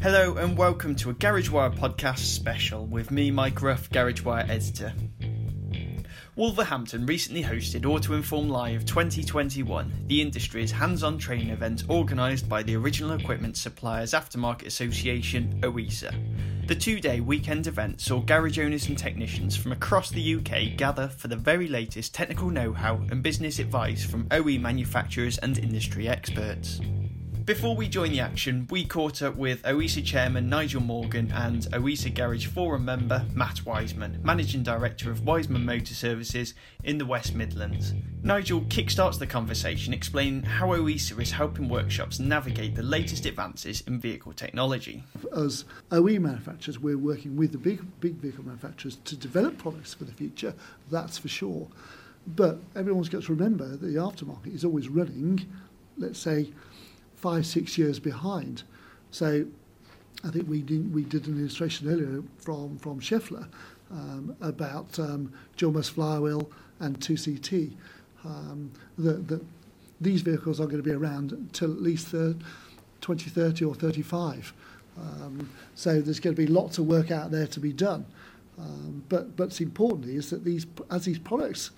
Hello 0.00 0.36
and 0.36 0.56
welcome 0.56 0.94
to 0.96 1.10
a 1.10 1.12
Garage 1.12 1.50
Wire 1.50 1.70
podcast 1.70 2.20
special 2.20 2.86
with 2.86 3.10
me, 3.10 3.30
Mike 3.30 3.60
Ruff, 3.60 3.90
Garage 3.90 4.22
Wire 4.22 4.46
editor. 4.48 4.92
Wolverhampton 6.34 7.04
recently 7.04 7.42
hosted 7.42 7.84
Auto 7.84 8.14
Inform 8.14 8.48
Live 8.48 8.84
2021, 8.86 10.04
the 10.06 10.22
industry's 10.22 10.70
hands 10.70 11.02
on 11.02 11.18
training 11.18 11.50
event 11.50 11.82
organised 11.90 12.48
by 12.48 12.62
the 12.62 12.76
Original 12.76 13.12
Equipment 13.12 13.56
Suppliers 13.56 14.12
Aftermarket 14.12 14.66
Association, 14.66 15.60
OESA. 15.62 16.14
The 16.68 16.74
two 16.74 17.00
day 17.00 17.20
weekend 17.20 17.66
event 17.66 17.98
saw 17.98 18.20
garage 18.20 18.58
owners 18.58 18.88
and 18.88 18.98
technicians 18.98 19.56
from 19.56 19.72
across 19.72 20.10
the 20.10 20.34
UK 20.34 20.76
gather 20.76 21.08
for 21.08 21.28
the 21.28 21.34
very 21.34 21.66
latest 21.66 22.12
technical 22.12 22.50
know 22.50 22.74
how 22.74 22.96
and 23.10 23.22
business 23.22 23.58
advice 23.58 24.04
from 24.04 24.26
OE 24.30 24.58
manufacturers 24.58 25.38
and 25.38 25.56
industry 25.56 26.10
experts. 26.10 26.82
Before 27.48 27.74
we 27.74 27.88
join 27.88 28.12
the 28.12 28.20
action, 28.20 28.66
we 28.68 28.84
caught 28.84 29.22
up 29.22 29.36
with 29.36 29.62
OESA 29.62 30.04
chairman 30.04 30.50
Nigel 30.50 30.82
Morgan 30.82 31.32
and 31.32 31.62
OESA 31.72 32.12
Garage 32.12 32.46
Forum 32.46 32.84
member 32.84 33.24
Matt 33.32 33.64
Wiseman, 33.64 34.20
managing 34.22 34.62
director 34.62 35.10
of 35.10 35.24
Wiseman 35.24 35.64
Motor 35.64 35.94
Services 35.94 36.52
in 36.84 36.98
the 36.98 37.06
West 37.06 37.34
Midlands. 37.34 37.94
Nigel 38.22 38.60
kickstarts 38.66 39.18
the 39.18 39.26
conversation 39.26 39.94
explaining 39.94 40.42
how 40.42 40.68
OESA 40.68 41.18
is 41.22 41.32
helping 41.32 41.70
workshops 41.70 42.20
navigate 42.20 42.74
the 42.74 42.82
latest 42.82 43.24
advances 43.24 43.80
in 43.86 43.98
vehicle 43.98 44.34
technology. 44.34 45.02
As 45.34 45.64
OE 45.90 46.18
manufacturers, 46.18 46.78
we're 46.78 46.98
working 46.98 47.34
with 47.34 47.52
the 47.52 47.58
big, 47.58 47.80
big 47.98 48.16
vehicle 48.16 48.44
manufacturers 48.44 48.96
to 49.06 49.16
develop 49.16 49.56
products 49.56 49.94
for 49.94 50.04
the 50.04 50.12
future, 50.12 50.52
that's 50.90 51.16
for 51.16 51.28
sure. 51.28 51.66
But 52.26 52.58
everyone's 52.76 53.08
got 53.08 53.22
to 53.22 53.32
remember 53.32 53.68
that 53.68 53.80
the 53.80 53.94
aftermarket 53.94 54.54
is 54.54 54.66
always 54.66 54.90
running, 54.90 55.50
let's 55.96 56.18
say, 56.18 56.50
five, 57.20 57.46
six 57.46 57.76
years 57.76 57.98
behind. 57.98 58.62
So 59.10 59.46
I 60.24 60.30
think 60.30 60.48
we 60.48 60.62
did, 60.62 60.92
we 60.94 61.04
did 61.04 61.26
an 61.26 61.38
illustration 61.38 61.88
earlier 61.88 62.22
from, 62.38 62.78
from 62.78 63.00
Scheffler 63.00 63.48
um, 63.90 64.36
about 64.40 64.98
um, 64.98 65.32
Gilmer's 65.56 65.88
flywheel 65.88 66.50
and 66.80 66.98
2CT. 67.00 67.72
Um, 68.24 68.72
that, 68.98 69.28
that 69.28 69.44
these 70.00 70.22
vehicles 70.22 70.60
are 70.60 70.64
going 70.64 70.78
to 70.78 70.82
be 70.82 70.92
around 70.92 71.32
until 71.32 71.72
at 71.72 71.80
least 71.80 72.12
the 72.12 72.36
2030 73.00 73.64
or 73.64 73.74
35. 73.74 74.52
Um, 74.96 75.48
so 75.74 76.00
there's 76.00 76.20
going 76.20 76.34
to 76.34 76.40
be 76.42 76.48
lots 76.48 76.78
of 76.78 76.86
work 76.86 77.10
out 77.10 77.30
there 77.30 77.46
to 77.46 77.60
be 77.60 77.72
done. 77.72 78.04
Um, 78.58 79.04
but 79.08 79.36
but 79.36 79.60
importantly 79.60 80.16
is 80.16 80.30
that 80.30 80.44
these 80.44 80.66
as 80.90 81.04
these 81.04 81.18
products 81.18 81.70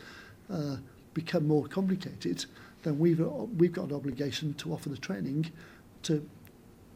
uh, 0.51 0.77
become 1.13 1.47
more 1.47 1.67
complicated, 1.67 2.47
then 2.83 2.99
we've 2.99 3.21
we've 3.21 3.73
got 3.73 3.89
an 3.89 3.95
obligation 3.95 4.55
to 4.55 4.73
offer 4.73 4.89
the 4.89 4.97
training 4.97 5.51
to 6.03 6.29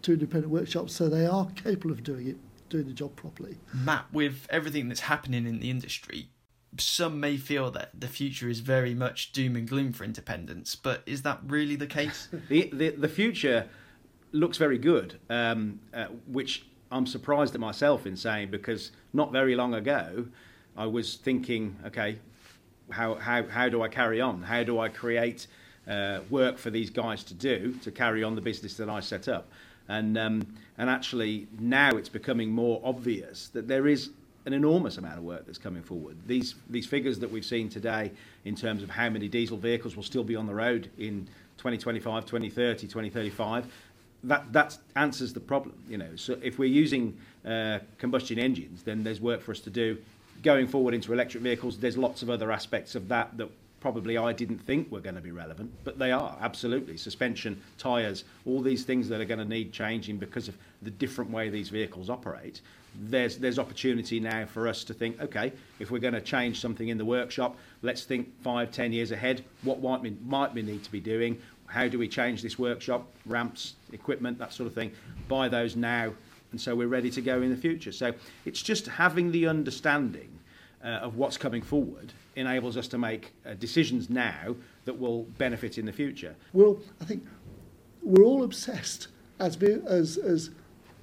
to 0.03 0.13
independent 0.13 0.53
workshops 0.53 0.95
so 0.95 1.09
they 1.09 1.27
are 1.27 1.49
capable 1.55 1.91
of 1.91 2.03
doing 2.03 2.29
it 2.29 2.37
doing 2.69 2.87
the 2.87 2.93
job 2.93 3.15
properly. 3.15 3.57
Matt, 3.73 4.07
with 4.13 4.47
everything 4.51 4.89
that's 4.89 5.01
happening 5.01 5.47
in 5.47 5.61
the 5.61 5.71
industry, 5.71 6.29
some 6.79 7.21
may 7.21 7.37
feel 7.37 7.71
that 7.71 7.91
the 7.99 8.09
future 8.09 8.49
is 8.49 8.61
very 8.61 8.95
much 8.95 9.33
doom 9.33 9.55
and 9.55 9.69
gloom 9.69 9.93
for 9.93 10.05
independents, 10.05 10.75
but 10.75 11.03
is 11.07 11.23
that 11.23 11.41
really 11.47 11.77
the 11.77 11.87
case? 11.87 12.29
the, 12.49 12.71
the, 12.73 12.91
the 12.91 13.09
future 13.09 13.69
looks 14.33 14.59
very 14.59 14.79
good, 14.79 15.21
um, 15.31 15.79
uh, 15.93 16.07
which 16.27 16.67
I'm 16.91 17.07
surprised 17.07 17.55
at 17.55 17.61
myself 17.61 18.07
in 18.07 18.17
saying 18.17 18.51
because 18.51 18.91
not 19.13 19.31
very 19.31 19.55
long 19.55 19.75
ago 19.75 20.27
I 20.77 20.87
was 20.87 21.15
thinking, 21.15 21.77
okay, 21.87 22.19
how, 22.91 23.15
how, 23.15 23.45
how 23.45 23.69
do 23.69 23.83
I 23.83 23.89
carry 23.89 24.21
on? 24.21 24.43
How 24.43 24.65
do 24.65 24.81
I 24.81 24.89
create 24.89 25.47
uh, 25.89 26.21
work 26.31 26.59
for 26.59 26.71
these 26.71 26.91
guys 26.91 27.25
to 27.25 27.35
do 27.35 27.75
to 27.83 27.91
carry 27.91 28.23
on 28.23 28.35
the 28.35 28.41
business 28.41 28.77
that 28.77 28.89
I 28.89 29.01
set 29.01 29.29
up. 29.29 29.47
And, 29.89 30.17
um, 30.17 30.47
and 30.79 30.89
actually, 30.89 31.47
now 31.59 31.91
it's 31.91 32.09
becoming 32.09 32.51
more 32.51 32.81
obvious 32.85 33.49
that 33.49 33.69
there 33.69 33.87
is 33.87 34.11
an 34.47 34.53
enormous 34.53 34.99
amount 34.99 35.19
of 35.19 35.25
work 35.25 35.47
that's 35.47 35.59
coming 35.59 35.83
forward. 35.83 36.17
These, 36.27 36.55
these 36.69 36.87
figures 36.87 37.19
that 37.21 37.31
we've 37.31 37.45
seen 37.45 37.69
today 37.69 38.13
in 38.45 38.55
terms 38.55 38.83
of 38.83 38.91
how 38.91 39.09
many 39.09 39.29
diesel 39.29 39.57
vehicles 39.57 39.97
will 39.97 40.03
still 40.03 40.25
be 40.25 40.37
on 40.37 40.47
the 40.47 40.55
road 40.55 40.91
in 40.99 41.27
2025, 41.59 42.27
2030, 42.27 42.87
2035, 42.87 43.67
that, 44.25 44.53
that 44.53 44.77
answers 44.97 45.33
the 45.33 45.41
problem. 45.41 45.75
You 45.89 45.99
know, 45.99 46.17
so 46.17 46.39
if 46.43 46.59
we're 46.59 46.69
using 46.69 47.17
uh, 47.45 47.79
combustion 47.99 48.39
engines, 48.39 48.83
then 48.83 49.03
there's 49.05 49.21
work 49.21 49.41
for 49.41 49.53
us 49.53 49.61
to 49.61 49.71
do. 49.71 49.99
Going 50.43 50.67
forward 50.67 50.95
into 50.95 51.13
electric 51.13 51.43
vehicles, 51.43 51.79
there's 51.79 51.97
lots 51.97 52.23
of 52.23 52.29
other 52.29 52.53
aspects 52.53 52.95
of 52.95 53.09
that 53.09 53.37
that 53.39 53.49
probably 53.85 54.17
I 54.17 54.33
didn't 54.33 54.61
think 54.61 54.91
were 54.91 55.03
going 55.03 55.17
to 55.17 55.21
be 55.21 55.31
relevant, 55.31 55.71
but 55.85 55.99
they 55.99 56.11
are 56.11 56.39
absolutely. 56.41 56.97
Suspension, 56.97 57.61
tyres, 57.77 58.25
all 58.47 58.63
these 58.63 58.83
things 58.83 59.11
that 59.11 59.21
are 59.21 59.27
going 59.27 59.41
to 59.41 59.45
need 59.45 59.75
changing 59.75 60.17
because 60.17 60.49
of 60.49 60.57
the 60.81 60.91
different 60.91 61.31
way 61.31 61.51
these 61.51 61.69
vehicles 61.69 62.09
operate. 62.09 62.63
There's 62.99 63.37
there's 63.37 63.59
opportunity 63.59 64.21
now 64.21 64.47
for 64.47 64.69
us 64.69 64.85
to 64.85 64.95
think, 64.95 65.21
okay, 65.21 65.53
if 65.81 65.91
we're 65.91 65.99
going 65.99 66.15
to 66.15 66.23
change 66.23 66.63
something 66.63 66.89
in 66.89 66.97
the 66.97 67.05
workshop, 67.05 67.59
let's 67.83 68.05
think 68.05 68.33
five, 68.41 68.71
ten 68.71 68.91
years 68.91 69.11
ahead. 69.11 69.45
What 69.65 69.83
might 69.83 70.01
we, 70.01 70.17
might 70.25 70.55
we 70.55 70.63
need 70.63 70.83
to 70.85 70.91
be 70.91 71.01
doing? 71.01 71.39
How 71.67 71.87
do 71.87 71.99
we 71.99 72.09
change 72.09 72.41
this 72.41 72.59
workshop, 72.59 73.07
ramps, 73.27 73.75
equipment, 73.93 74.39
that 74.39 74.55
sort 74.55 74.67
of 74.67 74.73
thing? 74.73 74.93
Buy 75.29 75.51
those 75.51 75.77
now, 75.77 76.15
and 76.53 76.59
so 76.59 76.75
we're 76.75 76.89
ready 76.89 77.11
to 77.11 77.21
go 77.21 77.43
in 77.43 77.51
the 77.51 77.61
future. 77.69 77.93
So 77.93 78.15
it's 78.47 78.63
just 78.63 78.87
having 78.87 79.31
the 79.31 79.47
understanding 79.47 80.34
uh, 80.85 80.89
of 80.89 81.17
what's 81.17 81.39
coming 81.39 81.63
forward 81.63 82.13
enables 82.37 82.77
us 82.77 82.87
to 82.89 82.99
make 82.99 83.33
uh, 83.47 83.55
decisions 83.55 84.11
now 84.11 84.55
that 84.85 84.99
will 84.99 85.23
benefit 85.39 85.79
in 85.79 85.87
the 85.87 85.93
future. 85.93 86.35
Well, 86.53 86.79
I 87.01 87.05
think 87.05 87.25
we're 88.03 88.25
all 88.25 88.45
obsessed 88.45 89.09
as 89.41 89.57
as 89.63 90.19
as 90.19 90.51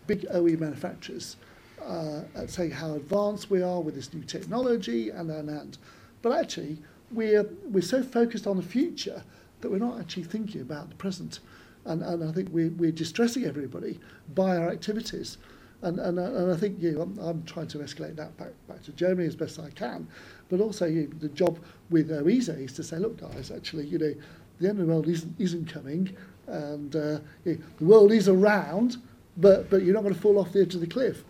big 0.07 0.25
OE 0.31 0.57
manufacturers 0.57 1.37
uh, 1.83 2.21
at 2.35 2.49
saying 2.49 2.71
how 2.71 2.93
advanced 2.93 3.49
we 3.49 3.61
are 3.61 3.81
with 3.81 3.95
this 3.95 4.13
new 4.13 4.23
technology 4.23 5.09
and 5.09 5.31
and 5.31 5.49
and, 5.49 5.77
but 6.21 6.31
actually 6.31 6.77
we're 7.11 7.49
we're 7.65 7.81
so 7.81 8.03
focused 8.03 8.47
on 8.47 8.57
the 8.57 8.63
future 8.63 9.23
that 9.61 9.71
we're 9.71 9.77
not 9.77 9.99
actually 9.99 10.23
thinking 10.23 10.61
about 10.61 10.89
the 10.89 10.95
present, 10.95 11.39
and 11.85 12.01
and 12.01 12.23
I 12.23 12.31
think 12.31 12.49
we're 12.51 12.69
we're 12.69 12.91
distressing 12.91 13.45
everybody 13.45 13.99
by 14.33 14.57
our 14.57 14.69
activities. 14.69 15.37
And, 15.83 15.99
and, 15.99 16.19
and 16.19 16.51
I 16.51 16.55
think 16.55 16.81
you 16.81 17.01
I'm, 17.01 17.17
I'm 17.19 17.43
trying 17.43 17.67
to 17.69 17.79
escalate 17.79 18.15
that 18.17 18.37
back, 18.37 18.51
back 18.67 18.83
to 18.83 18.91
Germany 18.91 19.27
as 19.27 19.35
best 19.35 19.59
I 19.59 19.69
can. 19.71 20.07
But 20.49 20.61
also 20.61 20.85
you 20.85 21.11
the 21.19 21.29
job 21.29 21.59
with 21.89 22.09
OESA 22.09 22.63
is 22.63 22.73
to 22.73 22.83
say, 22.83 22.97
look, 22.97 23.19
guys, 23.19 23.51
actually, 23.51 23.87
you 23.87 23.97
know, 23.97 24.13
the 24.59 24.69
end 24.69 24.79
of 24.79 24.87
the 24.87 24.93
world 24.93 25.07
isn't, 25.07 25.35
isn't 25.39 25.71
coming, 25.71 26.15
and 26.47 26.95
uh, 26.95 27.19
you 27.45 27.53
know, 27.53 27.57
the 27.79 27.85
world 27.85 28.11
is 28.11 28.29
around, 28.29 28.97
but, 29.37 29.69
but 29.69 29.83
you're 29.83 29.93
not 29.93 30.03
going 30.03 30.13
to 30.13 30.19
fall 30.19 30.37
off 30.37 30.51
the 30.51 30.61
edge 30.61 30.75
of 30.75 30.81
the 30.81 30.87
cliff. 30.87 31.23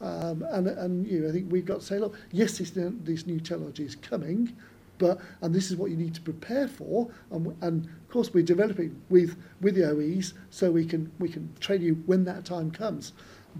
Um, 0.00 0.44
and 0.50 0.68
and 0.68 1.06
you 1.06 1.20
know, 1.20 1.28
I 1.28 1.32
think 1.32 1.50
we've 1.50 1.64
got 1.64 1.80
to 1.80 1.86
say, 1.86 1.98
look, 1.98 2.16
yes, 2.30 2.58
this, 2.58 2.70
this 2.74 3.26
new 3.26 3.40
technology 3.40 3.84
is 3.84 3.96
coming, 3.96 4.54
but 4.98 5.20
and 5.40 5.54
this 5.54 5.70
is 5.70 5.76
what 5.76 5.90
you 5.90 5.96
need 5.96 6.14
to 6.14 6.20
prepare 6.20 6.68
for. 6.68 7.08
And, 7.30 7.56
and 7.62 7.86
of 7.86 8.08
course, 8.10 8.32
we're 8.34 8.44
developing 8.44 9.00
with 9.08 9.36
with 9.62 9.74
the 9.74 9.84
OEs 9.90 10.34
so 10.50 10.70
we 10.70 10.84
can 10.84 11.10
we 11.18 11.28
can 11.28 11.50
train 11.60 11.80
you 11.80 11.94
when 12.06 12.24
that 12.24 12.44
time 12.44 12.70
comes. 12.70 13.12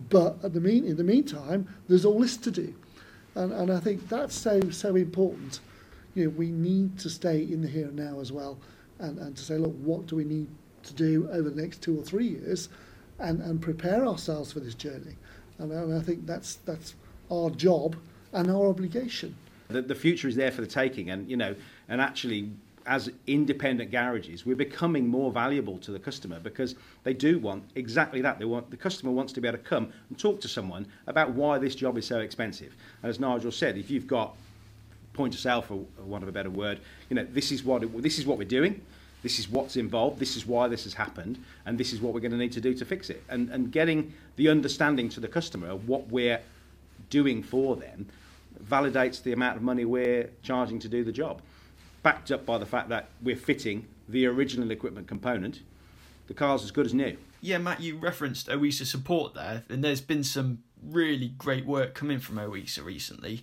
But 0.08 0.52
the 0.52 0.60
mean, 0.60 0.84
in 0.84 0.96
the 0.96 1.04
meantime, 1.04 1.68
there's 1.88 2.04
all 2.04 2.20
this 2.20 2.36
to 2.38 2.50
do. 2.50 2.74
And, 3.34 3.52
and 3.52 3.70
I 3.70 3.80
think 3.80 4.08
that's 4.08 4.34
so, 4.34 4.70
so 4.70 4.96
important. 4.96 5.60
You 6.14 6.24
know, 6.24 6.30
we 6.30 6.50
need 6.50 6.98
to 7.00 7.10
stay 7.10 7.42
in 7.42 7.60
the 7.60 7.68
here 7.68 7.86
and 7.86 7.96
now 7.96 8.20
as 8.20 8.32
well 8.32 8.58
and, 8.98 9.18
and 9.18 9.36
to 9.36 9.42
say, 9.42 9.58
look, 9.58 9.74
what 9.74 10.06
do 10.06 10.16
we 10.16 10.24
need 10.24 10.48
to 10.84 10.94
do 10.94 11.28
over 11.30 11.50
the 11.50 11.60
next 11.60 11.82
two 11.82 11.98
or 11.98 12.02
three 12.02 12.28
years 12.28 12.68
and, 13.18 13.40
and 13.42 13.60
prepare 13.60 14.06
ourselves 14.06 14.52
for 14.52 14.60
this 14.60 14.74
journey. 14.74 15.16
And, 15.58 15.72
and 15.72 15.94
I 15.94 16.00
think 16.00 16.26
that's, 16.26 16.56
that's 16.64 16.94
our 17.30 17.50
job 17.50 17.96
and 18.32 18.50
our 18.50 18.68
obligation. 18.68 19.36
The, 19.68 19.82
the 19.82 19.94
future 19.94 20.28
is 20.28 20.36
there 20.36 20.52
for 20.52 20.60
the 20.60 20.66
taking, 20.66 21.10
and 21.10 21.28
you 21.28 21.36
know, 21.36 21.56
and 21.88 22.00
actually 22.00 22.52
as 22.86 23.10
independent 23.26 23.90
garages, 23.90 24.46
we're 24.46 24.56
becoming 24.56 25.08
more 25.08 25.32
valuable 25.32 25.78
to 25.78 25.90
the 25.90 25.98
customer 25.98 26.38
because 26.38 26.76
they 27.02 27.12
do 27.12 27.38
want 27.38 27.64
exactly 27.74 28.20
that. 28.22 28.38
They 28.38 28.44
want 28.44 28.70
the 28.70 28.76
customer 28.76 29.10
wants 29.10 29.32
to 29.34 29.40
be 29.40 29.48
able 29.48 29.58
to 29.58 29.64
come 29.64 29.92
and 30.08 30.18
talk 30.18 30.40
to 30.42 30.48
someone 30.48 30.86
about 31.06 31.30
why 31.30 31.58
this 31.58 31.74
job 31.74 31.98
is 31.98 32.06
so 32.06 32.20
expensive. 32.20 32.74
And 33.02 33.10
as 33.10 33.18
Nigel 33.18 33.50
said, 33.50 33.76
if 33.76 33.90
you've 33.90 34.06
got 34.06 34.36
point 35.12 35.34
of 35.34 35.40
sale, 35.40 35.62
for 35.62 35.84
want 35.98 36.22
of 36.22 36.28
a 36.28 36.32
better 36.32 36.50
word, 36.50 36.78
you 37.10 37.16
know 37.16 37.24
this 37.24 37.50
is 37.50 37.64
what 37.64 37.82
it, 37.82 38.02
this 38.02 38.18
is 38.18 38.26
what 38.26 38.38
we're 38.38 38.44
doing. 38.44 38.80
This 39.22 39.40
is 39.40 39.48
what's 39.48 39.76
involved. 39.76 40.20
This 40.20 40.36
is 40.36 40.46
why 40.46 40.68
this 40.68 40.84
has 40.84 40.94
happened, 40.94 41.42
and 41.64 41.76
this 41.76 41.92
is 41.92 42.00
what 42.00 42.14
we're 42.14 42.20
going 42.20 42.32
to 42.32 42.38
need 42.38 42.52
to 42.52 42.60
do 42.60 42.72
to 42.74 42.84
fix 42.84 43.10
it. 43.10 43.24
And 43.28 43.50
and 43.50 43.72
getting 43.72 44.12
the 44.36 44.48
understanding 44.48 45.08
to 45.10 45.20
the 45.20 45.28
customer 45.28 45.68
of 45.68 45.88
what 45.88 46.06
we're 46.08 46.40
doing 47.10 47.42
for 47.42 47.74
them 47.76 48.06
validates 48.64 49.22
the 49.22 49.32
amount 49.32 49.56
of 49.56 49.62
money 49.62 49.84
we're 49.84 50.30
charging 50.42 50.78
to 50.78 50.88
do 50.88 51.04
the 51.04 51.12
job 51.12 51.42
backed 52.06 52.30
up 52.30 52.46
by 52.46 52.56
the 52.56 52.64
fact 52.64 52.88
that 52.88 53.08
we're 53.20 53.34
fitting 53.34 53.84
the 54.08 54.24
original 54.26 54.70
equipment 54.70 55.08
component. 55.08 55.62
The 56.28 56.34
car's 56.34 56.62
as 56.62 56.70
good 56.70 56.86
as 56.86 56.94
new. 56.94 57.16
Yeah, 57.40 57.58
Matt, 57.58 57.80
you 57.80 57.96
referenced 57.96 58.46
OESA 58.46 58.86
support 58.86 59.34
there, 59.34 59.64
and 59.68 59.82
there's 59.82 60.00
been 60.00 60.22
some 60.22 60.62
really 60.80 61.32
great 61.36 61.66
work 61.66 61.94
coming 61.94 62.20
from 62.20 62.36
OESA 62.36 62.84
recently. 62.84 63.42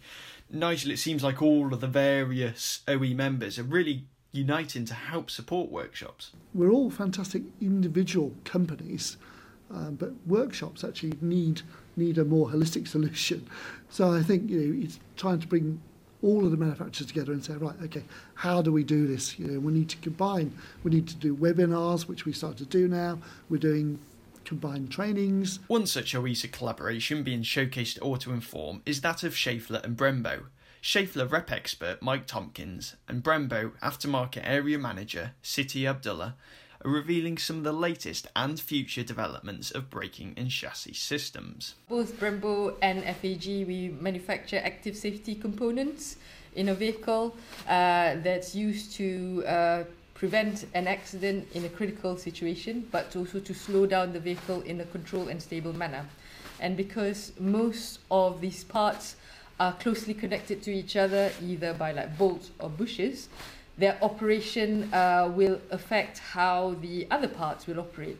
Nigel, 0.49 0.91
it 0.91 0.99
seems 0.99 1.25
like 1.25 1.41
all 1.41 1.73
of 1.73 1.81
the 1.81 1.87
various 1.87 2.83
OE 2.87 3.13
members 3.13 3.59
are 3.59 3.63
really 3.63 4.05
uniting 4.31 4.85
to 4.85 4.93
help 4.93 5.29
support 5.29 5.69
workshops. 5.69 6.31
We're 6.53 6.71
all 6.71 6.89
fantastic 6.89 7.43
individual 7.59 8.31
companies, 8.45 9.17
um, 9.69 9.95
but 9.95 10.13
workshops 10.25 10.85
actually 10.85 11.17
need 11.19 11.63
need 11.97 12.17
a 12.17 12.23
more 12.23 12.47
holistic 12.47 12.87
solution. 12.95 13.45
So 13.89 14.13
I 14.13 14.23
think 14.23 14.49
you 14.49 14.61
know 14.61 14.85
it's 14.85 15.01
trying 15.17 15.39
to 15.39 15.47
bring 15.47 15.81
all 16.23 16.45
of 16.45 16.51
the 16.51 16.57
manufacturers 16.57 17.07
together 17.07 17.33
and 17.33 17.43
say, 17.43 17.53
right, 17.53 17.75
okay, 17.83 18.03
how 18.35 18.61
do 18.61 18.71
we 18.71 18.83
do 18.83 19.05
this? 19.05 19.37
You 19.37 19.47
know, 19.47 19.59
we 19.59 19.73
need 19.73 19.89
to 19.89 19.97
combine. 19.97 20.57
We 20.83 20.91
need 20.91 21.07
to 21.09 21.15
do 21.15 21.35
webinars, 21.35 22.07
which 22.07 22.25
we 22.25 22.31
start 22.31 22.57
to 22.57 22.65
do 22.65 22.87
now. 22.87 23.19
We're 23.49 23.57
doing 23.57 23.99
combined 24.45 24.91
trainings. 24.91 25.59
One 25.67 25.85
such 25.85 26.13
OESA 26.13 26.51
collaboration 26.51 27.23
being 27.23 27.43
showcased 27.43 27.97
at 27.97 28.03
Auto 28.03 28.31
Inform 28.31 28.81
is 28.85 29.01
that 29.01 29.23
of 29.23 29.33
Schaeffler 29.33 29.83
and 29.83 29.97
Brembo. 29.97 30.45
Schaeffler 30.81 31.31
rep 31.31 31.51
expert 31.51 32.01
Mike 32.01 32.27
Tompkins 32.27 32.95
and 33.07 33.23
Brembo 33.23 33.71
aftermarket 33.81 34.41
area 34.43 34.77
manager 34.77 35.31
Siti 35.41 35.89
Abdullah 35.89 36.35
are 36.85 36.91
revealing 36.91 37.37
some 37.37 37.57
of 37.57 37.63
the 37.63 37.73
latest 37.73 38.27
and 38.35 38.59
future 38.59 39.03
developments 39.03 39.71
of 39.71 39.89
braking 39.89 40.33
and 40.37 40.49
chassis 40.49 40.93
systems. 40.93 41.75
Both 41.89 42.19
Brembo 42.19 42.75
and 42.81 43.03
FAG, 43.03 43.45
we 43.45 43.95
manufacture 43.99 44.61
active 44.63 44.95
safety 44.95 45.35
components 45.35 46.17
in 46.55 46.69
a 46.69 46.75
vehicle 46.75 47.35
uh, 47.67 48.15
that's 48.23 48.53
used 48.55 48.93
to 48.93 49.43
uh, 49.47 49.83
prevent 50.13 50.65
an 50.73 50.87
accident 50.87 51.47
in 51.53 51.65
a 51.65 51.69
critical 51.69 52.17
situation, 52.17 52.87
but 52.91 53.15
also 53.15 53.39
to 53.39 53.53
slow 53.53 53.85
down 53.85 54.13
the 54.13 54.19
vehicle 54.19 54.61
in 54.61 54.79
a 54.81 54.85
controlled 54.85 55.29
and 55.29 55.41
stable 55.41 55.73
manner. 55.73 56.05
And 56.59 56.77
because 56.77 57.33
most 57.39 57.99
of 58.09 58.39
these 58.39 58.63
parts 58.63 59.15
are 59.59 59.73
closely 59.73 60.13
connected 60.13 60.61
to 60.63 60.71
each 60.71 60.95
other, 60.95 61.31
either 61.41 61.73
by 61.73 61.91
like 61.91 62.17
bolts 62.17 62.51
or 62.59 62.69
bushes, 62.69 63.29
their 63.77 63.97
operation 64.03 64.93
uh, 64.93 65.31
will 65.33 65.59
affect 65.71 66.19
how 66.19 66.75
the 66.81 67.07
other 67.09 67.27
parts 67.27 67.65
will 67.67 67.79
operate. 67.79 68.17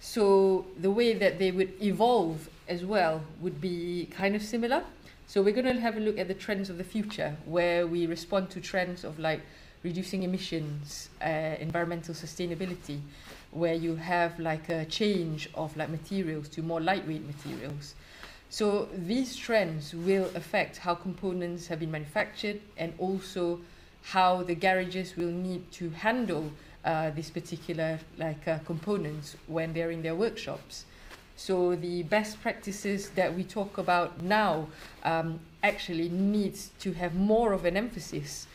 So 0.00 0.66
the 0.78 0.90
way 0.90 1.14
that 1.14 1.38
they 1.38 1.50
would 1.50 1.72
evolve 1.82 2.48
as 2.68 2.84
well 2.84 3.22
would 3.40 3.60
be 3.60 4.08
kind 4.10 4.34
of 4.34 4.42
similar. 4.42 4.84
So 5.26 5.42
we're 5.42 5.54
going 5.54 5.66
to 5.66 5.80
have 5.80 5.96
a 5.96 6.00
look 6.00 6.18
at 6.18 6.28
the 6.28 6.34
trends 6.34 6.70
of 6.70 6.78
the 6.78 6.84
future, 6.84 7.36
where 7.44 7.86
we 7.86 8.06
respond 8.06 8.50
to 8.50 8.60
trends 8.60 9.04
of 9.04 9.18
like 9.18 9.40
reducing 9.82 10.22
emissions, 10.22 11.08
uh, 11.22 11.56
environmental 11.60 12.14
sustainability, 12.14 13.00
where 13.50 13.74
you 13.74 13.96
have 13.96 14.38
like 14.38 14.68
a 14.68 14.84
change 14.84 15.48
of 15.54 15.76
like 15.76 15.88
materials 15.90 16.48
to 16.50 16.62
more 16.62 16.80
lightweight 16.80 17.24
materials. 17.26 17.94
So 18.48 18.88
these 18.94 19.36
trends 19.36 19.94
will 19.94 20.30
affect 20.34 20.78
how 20.78 20.94
components 20.94 21.66
have 21.66 21.80
been 21.80 21.90
manufactured 21.90 22.60
and 22.76 22.92
also 22.98 23.60
how 24.12 24.40
the 24.44 24.54
garages 24.54 25.16
will 25.16 25.32
need 25.32 25.70
to 25.72 25.90
handle 25.90 26.52
uh, 26.84 27.10
these 27.10 27.28
particular 27.28 27.98
like 28.18 28.46
uh, 28.46 28.58
components 28.64 29.36
when 29.48 29.72
they're 29.72 29.90
in 29.90 30.00
their 30.00 30.14
workshops. 30.14 30.84
So 31.34 31.74
the 31.74 32.04
best 32.04 32.40
practices 32.40 33.10
that 33.10 33.34
we 33.34 33.42
talk 33.42 33.78
about 33.78 34.22
now 34.22 34.68
um, 35.02 35.40
actually 35.64 36.08
needs 36.08 36.70
to 36.80 36.92
have 36.92 37.16
more 37.16 37.52
of 37.52 37.64
an 37.64 37.76
emphasis 37.76 38.46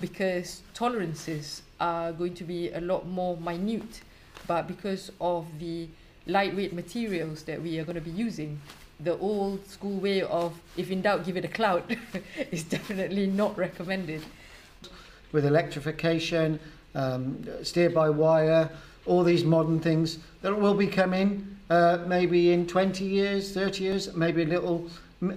because 0.00 0.62
tolerances 0.74 1.62
are 1.80 2.12
going 2.12 2.34
to 2.34 2.44
be 2.44 2.70
a 2.70 2.80
lot 2.80 3.08
more 3.08 3.36
minute, 3.36 4.02
but 4.46 4.68
because 4.68 5.10
of 5.20 5.44
the 5.58 5.88
lightweight 6.28 6.72
materials 6.72 7.42
that 7.42 7.60
we 7.60 7.80
are 7.80 7.84
going 7.84 7.96
to 7.96 8.00
be 8.00 8.12
using, 8.12 8.60
the 9.00 9.18
old 9.18 9.66
school 9.66 9.98
way 9.98 10.22
of 10.22 10.54
if 10.76 10.90
in 10.90 11.02
doubt 11.02 11.26
give 11.26 11.36
it 11.36 11.44
a 11.44 11.48
clout 11.48 11.90
is 12.52 12.62
definitely 12.62 13.26
not 13.26 13.58
recommended 13.58 14.22
with 15.32 15.44
electrification, 15.44 16.58
um, 16.94 17.46
steer 17.62 17.90
by 17.90 18.10
wire, 18.10 18.70
all 19.06 19.24
these 19.24 19.44
modern 19.44 19.80
things 19.80 20.18
that 20.42 20.58
will 20.58 20.74
be 20.74 20.86
coming 20.86 21.56
uh, 21.70 21.98
maybe 22.06 22.52
in 22.52 22.66
20 22.66 23.04
years, 23.04 23.52
30 23.52 23.84
years, 23.84 24.14
maybe 24.14 24.42
a 24.42 24.46
little, 24.46 24.88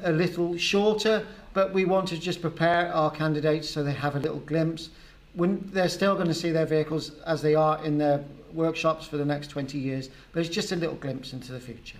a 0.03 0.11
little 0.11 0.57
shorter, 0.57 1.25
but 1.53 1.71
we 1.73 1.85
want 1.85 2.07
to 2.07 2.17
just 2.17 2.41
prepare 2.41 2.91
our 2.93 3.11
candidates 3.11 3.69
so 3.69 3.83
they 3.83 3.93
have 3.93 4.15
a 4.15 4.19
little 4.19 4.39
glimpse. 4.39 4.89
When 5.35 5.69
they're 5.71 5.89
still 5.89 6.15
going 6.15 6.27
to 6.27 6.33
see 6.33 6.51
their 6.51 6.65
vehicles 6.65 7.11
as 7.27 7.41
they 7.41 7.55
are 7.55 7.83
in 7.85 7.99
their 7.99 8.23
workshops 8.51 9.05
for 9.05 9.17
the 9.17 9.25
next 9.25 9.47
20 9.47 9.77
years, 9.77 10.09
but 10.31 10.39
it's 10.39 10.49
just 10.49 10.71
a 10.71 10.75
little 10.75 10.95
glimpse 10.95 11.33
into 11.33 11.51
the 11.51 11.59
future. 11.59 11.97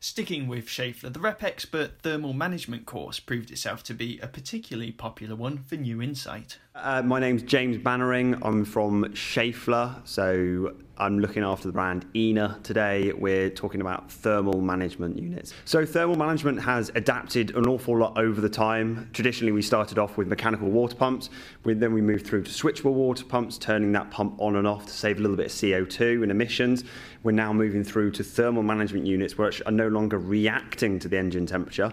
Sticking 0.00 0.48
with 0.48 0.66
Schaeffler, 0.66 1.12
the 1.12 1.20
Rep 1.20 1.42
Expert 1.42 2.02
Thermal 2.02 2.32
Management 2.32 2.86
course 2.86 3.20
proved 3.20 3.50
itself 3.50 3.82
to 3.84 3.94
be 3.94 4.18
a 4.18 4.26
particularly 4.26 4.90
popular 4.90 5.36
one 5.36 5.58
for 5.58 5.76
New 5.76 6.02
Insight. 6.02 6.58
Uh, 6.74 7.02
my 7.02 7.20
name's 7.20 7.42
James 7.42 7.76
Bannering. 7.76 8.38
I'm 8.40 8.64
from 8.64 9.04
Schaeffler, 9.12 10.00
so 10.04 10.74
I'm 10.96 11.18
looking 11.18 11.42
after 11.42 11.68
the 11.68 11.72
brand 11.72 12.06
INA 12.14 12.60
today. 12.62 13.12
We're 13.12 13.50
talking 13.50 13.82
about 13.82 14.10
thermal 14.10 14.58
management 14.62 15.18
units. 15.18 15.52
So, 15.66 15.84
thermal 15.84 16.16
management 16.16 16.62
has 16.62 16.90
adapted 16.94 17.54
an 17.56 17.66
awful 17.66 17.98
lot 17.98 18.16
over 18.16 18.40
the 18.40 18.48
time. 18.48 19.10
Traditionally, 19.12 19.52
we 19.52 19.60
started 19.60 19.98
off 19.98 20.16
with 20.16 20.28
mechanical 20.28 20.70
water 20.70 20.96
pumps, 20.96 21.28
we, 21.64 21.74
then 21.74 21.92
we 21.92 22.00
moved 22.00 22.26
through 22.26 22.44
to 22.44 22.50
switchable 22.50 22.94
water 22.94 23.26
pumps, 23.26 23.58
turning 23.58 23.92
that 23.92 24.10
pump 24.10 24.34
on 24.38 24.56
and 24.56 24.66
off 24.66 24.86
to 24.86 24.92
save 24.92 25.18
a 25.18 25.20
little 25.20 25.36
bit 25.36 25.46
of 25.46 25.52
CO2 25.52 26.22
and 26.22 26.30
emissions. 26.30 26.84
We're 27.22 27.32
now 27.32 27.52
moving 27.52 27.84
through 27.84 28.12
to 28.12 28.24
thermal 28.24 28.62
management 28.62 29.04
units, 29.04 29.36
which 29.36 29.60
are 29.66 29.72
no 29.72 29.88
longer 29.88 30.18
reacting 30.18 30.98
to 31.00 31.08
the 31.08 31.18
engine 31.18 31.44
temperature. 31.44 31.92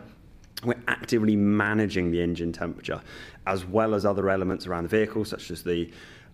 We're 0.63 0.81
actively 0.87 1.35
managing 1.35 2.11
the 2.11 2.21
engine 2.21 2.51
temperature, 2.51 3.01
as 3.47 3.65
well 3.65 3.93
as 3.93 4.05
other 4.05 4.29
elements 4.29 4.67
around 4.67 4.83
the 4.83 4.89
vehicle, 4.89 5.23
such 5.25 5.51
as 5.51 5.63
the 5.63 5.89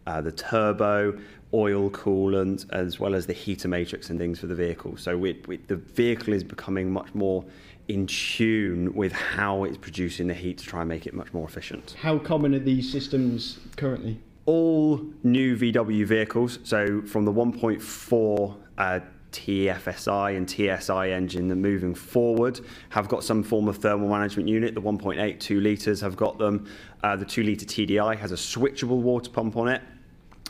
uh, 0.08 0.22
the 0.22 0.32
turbo, 0.32 1.18
oil 1.54 1.90
coolant, 1.90 2.66
as 2.72 3.00
well 3.00 3.16
as 3.16 3.26
the 3.26 3.34
heater 3.34 3.68
matrix 3.68 4.10
and 4.10 4.20
things 4.20 4.40
for 4.40 4.48
the 4.48 4.56
vehicle. 4.56 4.98
So 4.98 5.18
we, 5.18 5.42
we, 5.48 5.58
the 5.58 5.78
vehicle 5.78 6.34
is 6.34 6.44
becoming 6.44 6.92
much 6.92 7.14
more 7.16 7.44
in 7.88 8.08
tune 8.08 8.94
with 8.94 9.12
how 9.12 9.64
it's 9.64 9.78
producing 9.78 10.28
the 10.28 10.34
heat 10.34 10.58
to 10.60 10.66
try 10.66 10.82
and 10.82 10.90
make 10.90 11.06
it 11.08 11.14
much 11.14 11.34
more 11.34 11.48
efficient. 11.48 11.96
How 12.00 12.18
common 12.18 12.56
are 12.56 12.60
these 12.60 12.92
systems 12.92 13.60
currently? 13.78 14.20
All 14.46 15.04
new 15.24 15.58
VW 15.58 16.06
vehicles, 16.06 16.60
so 16.64 17.02
from 17.02 17.26
the 17.26 17.34
1.4 17.34 18.56
uh, 18.78 19.00
TFSI 19.36 20.38
and 20.38 20.50
TSI 20.50 21.12
engine 21.12 21.50
that 21.50 21.58
moving 21.58 21.94
forward 21.94 22.62
have 22.90 23.10
got 23.10 23.24
some 23.24 23.44
form 23.44 23.68
of 23.68 23.78
thermal 23.78 24.08
management 24.08 24.48
unit. 24.48 24.74
The 24.74 24.82
1.8 24.82 25.40
2 25.40 25.60
litres 25.60 26.02
have 26.02 26.16
got 26.16 26.38
them. 26.38 26.68
Uh, 27.04 27.16
the 27.16 27.26
2 27.26 27.44
litre 27.44 27.66
TDI 27.66 28.18
has 28.18 28.32
a 28.32 28.36
switchable 28.36 29.02
water 29.02 29.30
pump 29.30 29.58
on 29.58 29.68
it. 29.68 29.82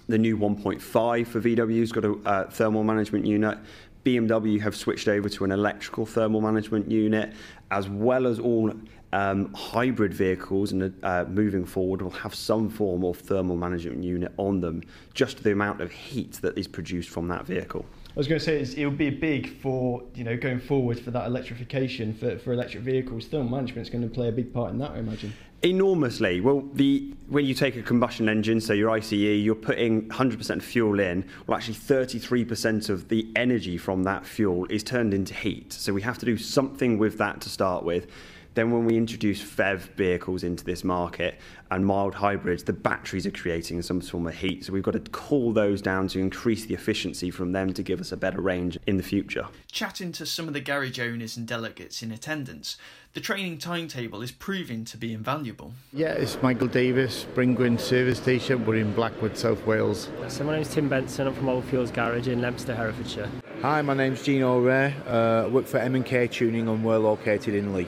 The 0.08 0.20
new 0.20 0.38
1.5 0.38 0.82
for 1.28 1.42
VW's 1.42 1.92
got 1.92 2.06
a 2.06 2.14
uh, 2.26 2.50
thermal 2.50 2.84
management 2.84 3.26
unit. 3.26 3.58
BMW 4.06 4.62
have 4.62 4.76
switched 4.76 5.08
over 5.08 5.28
to 5.30 5.44
an 5.46 5.52
electrical 5.52 6.06
thermal 6.06 6.40
management 6.40 6.92
unit, 6.92 7.34
as 7.72 7.90
well 7.90 8.28
as 8.28 8.40
all 8.40 8.72
um, 9.14 9.54
hybrid 9.54 10.14
vehicles 10.14 10.72
and 10.72 10.94
uh, 11.04 11.26
moving 11.28 11.66
forward 11.66 12.02
will 12.02 12.10
have 12.12 12.36
some 12.36 12.70
form 12.70 13.04
of 13.04 13.18
thermal 13.18 13.56
management 13.56 14.04
unit 14.04 14.34
on 14.38 14.60
them, 14.60 14.82
just 15.14 15.44
the 15.44 15.52
amount 15.52 15.82
of 15.82 15.92
heat 15.92 16.34
that 16.42 16.58
is 16.58 16.68
produced 16.68 17.10
from 17.10 17.28
that 17.30 17.46
vehicle. 17.46 17.86
I 18.16 18.20
was 18.20 18.28
going 18.28 18.40
to 18.40 18.46
say 18.46 18.82
it 18.82 18.86
would 18.86 18.98
be 18.98 19.10
big 19.10 19.60
for 19.62 20.02
you 20.14 20.24
know 20.24 20.38
going 20.38 20.60
forward 20.60 21.00
for 21.00 21.12
that 21.12 21.28
electrification 21.28 22.14
for, 22.14 22.38
for 22.38 22.54
electric 22.54 22.84
vehicles. 22.84 23.28
Thermal 23.28 23.50
management 23.50 23.88
is 23.88 23.90
going 23.90 24.08
to 24.08 24.14
play 24.14 24.30
a 24.30 24.32
big 24.32 24.54
part 24.54 24.72
in 24.72 24.78
that, 24.80 24.92
I 24.92 25.00
imagine. 25.00 25.34
Enormously. 25.64 26.42
Well, 26.42 26.64
the 26.74 27.14
when 27.28 27.46
you 27.46 27.54
take 27.54 27.76
a 27.76 27.82
combustion 27.82 28.30
engine, 28.30 28.62
so 28.62 28.72
your 28.72 28.90
ICE, 28.92 29.12
you're 29.12 29.56
putting 29.56 30.08
100% 30.10 30.62
fuel 30.62 31.00
in. 31.00 31.26
Well, 31.48 31.58
actually, 31.58 31.76
33% 31.76 32.90
of 32.90 33.10
the 33.10 33.28
energy 33.36 33.78
from 33.78 34.04
that 34.04 34.26
fuel 34.26 34.66
is 34.70 34.84
turned 34.84 35.14
into 35.14 35.34
heat. 35.34 35.74
So 35.74 35.92
we 35.92 36.02
have 36.04 36.18
to 36.20 36.26
do 36.26 36.38
something 36.38 36.98
with 36.98 37.18
that 37.18 37.42
to 37.42 37.50
start 37.50 37.84
with. 37.84 38.08
Then, 38.56 38.72
when 38.72 38.86
we 38.86 38.96
introduce 38.96 39.44
FEV 39.44 39.80
vehicles 39.98 40.44
into 40.44 40.64
this 40.64 40.86
market 40.86 41.38
and 41.72 41.86
mild 41.86 42.16
hybrids, 42.16 42.64
the 42.64 42.72
batteries 42.72 43.26
are 43.26 43.32
creating 43.32 43.82
some 43.82 44.00
form 44.00 44.28
of 44.28 44.36
heat. 44.36 44.64
So, 44.64 44.72
we've 44.72 44.82
got 44.82 44.94
to 44.94 45.02
cool 45.12 45.52
those 45.52 45.82
down 45.82 46.08
to 46.10 46.20
increase 46.20 46.66
the 46.66 46.74
efficiency 46.74 47.32
from 47.32 47.52
them 47.52 47.74
to 47.74 47.84
give 47.84 48.00
us 48.00 48.14
a 48.14 48.18
better 48.18 48.40
range 48.40 48.80
in 48.88 48.96
the 48.96 49.04
future. 49.04 49.48
Chatting 49.70 50.14
to 50.14 50.26
some 50.26 50.48
of 50.48 50.54
the 50.54 50.62
garage 50.62 51.00
owners 51.02 51.36
and 51.36 51.46
delegates 51.46 52.02
in 52.02 52.14
attendance, 52.14 52.78
the 53.14 53.20
training 53.20 53.58
timetable 53.58 54.22
is 54.22 54.32
proving 54.32 54.86
to 54.86 54.96
be 54.96 55.14
invaluable. 55.14 55.74
Yeah, 55.92 56.14
it's 56.14 56.42
Michael 56.42 56.68
Davis, 56.68 57.26
Bryngwyn 57.36 57.78
Service 57.78 58.20
Station. 58.20 58.66
We're 58.66 58.76
in 58.78 58.94
Blackwood, 58.94 59.38
South 59.38 59.66
Wales. 59.66 60.08
So, 60.30 60.46
my 60.46 60.56
name's 60.56 60.74
Tim 60.74 60.88
Benson. 60.88 61.28
I'm 61.28 61.34
from 61.34 61.50
Old 61.50 61.66
Fields 61.66 61.92
Garage 61.92 62.30
in 62.30 62.40
Leominster, 62.40 62.74
Herefordshire. 62.74 63.30
Hi, 63.62 63.82
my 63.82 63.96
name's 63.96 64.24
Gino 64.24 64.60
Ray. 64.60 64.94
Uh, 65.06 65.50
work 65.50 65.66
for 65.66 65.80
M&K 65.80 66.28
Tuning 66.28 66.70
and 66.70 66.86
we're 66.86 66.98
located 66.98 67.54
in 67.54 67.74
Leigh. 67.74 67.88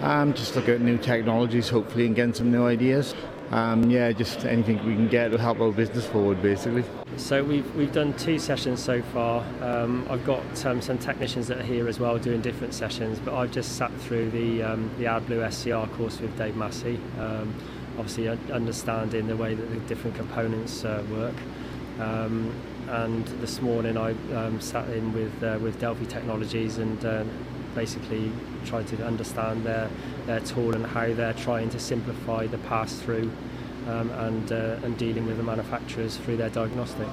Um, 0.00 0.34
just 0.34 0.54
look 0.56 0.68
at 0.68 0.80
new 0.80 0.98
technologies, 0.98 1.68
hopefully, 1.68 2.06
and 2.06 2.14
getting 2.14 2.34
some 2.34 2.50
new 2.50 2.66
ideas. 2.66 3.14
Um, 3.50 3.90
yeah, 3.90 4.12
just 4.12 4.44
anything 4.44 4.84
we 4.84 4.94
can 4.94 5.08
get 5.08 5.30
to 5.30 5.38
help 5.38 5.60
our 5.60 5.70
business 5.70 6.06
forward, 6.06 6.42
basically. 6.42 6.84
So 7.16 7.42
we've 7.42 7.74
we've 7.76 7.92
done 7.92 8.12
two 8.14 8.38
sessions 8.38 8.82
so 8.82 9.00
far. 9.02 9.44
Um, 9.62 10.06
I've 10.10 10.24
got 10.26 10.66
um, 10.66 10.82
some 10.82 10.98
technicians 10.98 11.46
that 11.48 11.58
are 11.58 11.62
here 11.62 11.88
as 11.88 11.98
well 12.00 12.18
doing 12.18 12.40
different 12.40 12.74
sessions, 12.74 13.18
but 13.20 13.34
I've 13.34 13.52
just 13.52 13.76
sat 13.76 13.92
through 14.00 14.30
the 14.30 14.62
um, 14.62 14.90
the 14.98 15.04
AdBlue 15.04 15.50
SCR 15.52 15.94
course 15.96 16.20
with 16.20 16.36
Dave 16.36 16.56
Massey. 16.56 17.00
Um, 17.18 17.54
obviously 17.98 18.28
understanding 18.28 19.26
the 19.26 19.36
way 19.36 19.54
that 19.54 19.70
the 19.70 19.76
different 19.86 20.16
components 20.16 20.84
uh, 20.84 21.02
work. 21.10 21.34
Um, 21.98 22.52
and 22.88 23.26
this 23.40 23.62
morning 23.62 23.96
I 23.96 24.10
um, 24.34 24.60
sat 24.60 24.88
in 24.90 25.12
with 25.12 25.42
uh, 25.42 25.58
with 25.62 25.80
Delphi 25.80 26.04
Technologies 26.04 26.78
and 26.78 27.04
uh, 27.04 27.24
basically 27.76 28.32
tried 28.64 28.88
to 28.88 29.06
understand 29.06 29.62
their 29.62 29.88
their 30.26 30.40
tool 30.40 30.74
and 30.74 30.84
how 30.84 31.12
they're 31.12 31.34
trying 31.34 31.70
to 31.70 31.78
simplify 31.78 32.46
the 32.48 32.58
pass 32.58 32.98
through 32.98 33.30
um, 33.86 34.10
and 34.10 34.50
uh, 34.50 34.80
and 34.82 34.98
dealing 34.98 35.26
with 35.26 35.36
the 35.36 35.44
manufacturers 35.44 36.16
through 36.16 36.36
their 36.36 36.50
diagnostic. 36.50 37.06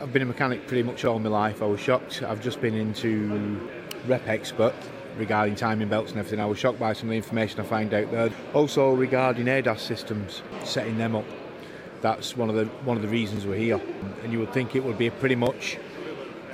I've 0.00 0.12
been 0.12 0.22
a 0.22 0.26
mechanic 0.26 0.66
pretty 0.66 0.84
much 0.84 1.04
all 1.04 1.18
my 1.18 1.28
life. 1.28 1.60
I 1.60 1.66
was 1.66 1.80
shocked. 1.80 2.22
I've 2.22 2.40
just 2.40 2.60
been 2.60 2.74
into 2.74 3.60
Rep 4.06 4.26
Expert 4.28 4.74
regarding 5.18 5.56
timing 5.56 5.88
belts 5.88 6.12
and 6.12 6.20
everything. 6.20 6.40
I 6.40 6.46
was 6.46 6.58
shocked 6.58 6.78
by 6.78 6.92
some 6.92 7.08
of 7.08 7.10
the 7.10 7.16
information 7.16 7.60
I 7.60 7.64
find 7.64 7.92
out 7.92 8.08
there. 8.12 8.30
Also 8.54 8.94
regarding 8.94 9.46
ADAS 9.46 9.80
systems, 9.80 10.42
setting 10.62 10.96
them 10.96 11.16
up 11.16 11.24
that's 12.00 12.36
one 12.36 12.48
of 12.48 12.56
the 12.56 12.66
one 12.84 12.96
of 12.96 13.02
the 13.02 13.08
reasons 13.08 13.46
we're 13.46 13.56
here. 13.56 13.80
And 14.22 14.32
you 14.32 14.38
would 14.38 14.52
think 14.52 14.76
it 14.76 14.84
would 14.84 14.98
be 14.98 15.10
pretty 15.10 15.34
much 15.34 15.78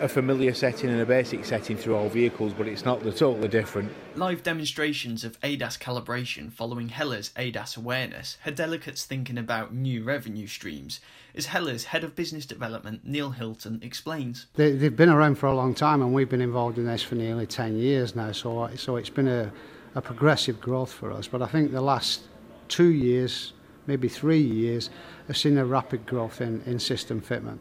a 0.05 0.09
familiar 0.09 0.53
setting 0.53 0.91
and 0.91 1.01
a 1.01 1.07
basic 1.07 1.47
setting 1.47 1.79
through 1.79 1.97
all 1.97 2.11
vehicles, 2.11 2.53
but 2.53 2.69
it's 2.69 2.85
not. 2.85 3.03
They're 3.03 3.11
totally 3.11 3.49
different. 3.49 3.91
Live 4.15 4.43
demonstrations 4.43 5.25
of 5.25 5.41
ADAS 5.41 5.79
calibration 5.79 6.53
following 6.53 6.91
Hella's 6.91 7.31
ADAS 7.37 7.79
awareness 7.79 8.37
had 8.43 8.55
delegates 8.55 9.05
thinking 9.05 9.39
about 9.39 9.73
new 9.73 10.05
revenue 10.05 10.47
streams, 10.47 11.01
as 11.35 11.47
Hella's 11.47 11.85
head 11.85 12.05
of 12.05 12.15
business 12.15 12.45
development, 12.45 13.01
Neil 13.03 13.31
Hilton, 13.31 13.81
explains. 13.83 14.47
They, 14.57 14.73
they've 14.73 14.95
been 14.95 15.09
around 15.09 15.37
for 15.37 15.47
a 15.47 15.57
long 15.57 15.75
time, 15.75 16.03
and 16.03 16.13
we've 16.13 16.29
been 16.29 16.43
involved 16.43 16.77
in 16.77 16.85
this 16.85 17.03
for 17.03 17.15
nearly 17.15 17.47
10 17.47 17.79
years 17.79 18.15
now, 18.15 18.33
so, 18.33 18.69
so 18.77 18.97
it's 18.97 19.09
been 19.09 19.29
a, 19.29 19.51
a 19.95 20.03
progressive 20.03 20.61
growth 20.61 20.93
for 20.93 21.13
us. 21.13 21.29
But 21.29 21.41
I 21.41 21.47
think 21.47 21.73
the 21.73 21.81
last 21.81 22.25
two 22.69 22.91
years, 22.91 23.55
maybe 23.87 24.09
three 24.09 24.43
years, 24.43 24.91
have 25.29 25.39
seen 25.39 25.57
a 25.57 25.65
rapid 25.65 26.05
growth 26.05 26.43
in, 26.43 26.61
in 26.67 26.79
system 26.79 27.23
fitment. 27.23 27.59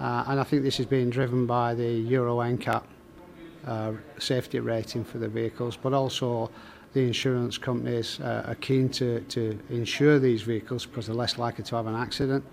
Uh, 0.00 0.24
and 0.28 0.40
I 0.40 0.44
think 0.44 0.62
this 0.62 0.78
is 0.80 0.86
being 0.86 1.10
driven 1.10 1.46
by 1.46 1.74
the 1.74 1.90
Euro 1.90 2.36
NCAP 2.36 2.82
uh, 3.66 3.92
safety 4.18 4.60
rating 4.60 5.04
for 5.04 5.18
the 5.18 5.28
vehicles, 5.28 5.76
but 5.76 5.92
also 5.92 6.50
the 6.94 7.00
insurance 7.00 7.58
companies 7.58 8.18
uh, 8.20 8.44
are 8.46 8.54
keen 8.56 8.88
to, 8.88 9.20
to 9.20 9.58
insure 9.68 10.18
these 10.18 10.42
vehicles 10.42 10.86
because 10.86 11.06
they're 11.06 11.14
less 11.14 11.36
likely 11.36 11.64
to 11.64 11.76
have 11.76 11.86
an 11.86 11.94
accident. 11.94 12.44